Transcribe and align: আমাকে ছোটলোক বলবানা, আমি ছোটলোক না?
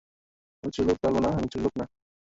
আমাকে 0.63 0.73
ছোটলোক 0.75 0.97
বলবানা, 1.03 1.29
আমি 1.37 1.47
ছোটলোক 1.53 1.73
না? 1.79 1.85